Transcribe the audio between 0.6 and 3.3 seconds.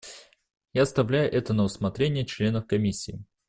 Я оставляю это на усмотрение членов Комиссии.